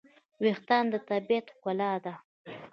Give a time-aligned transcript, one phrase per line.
[0.43, 2.13] وېښتيان د طبیعت ښکلا ده.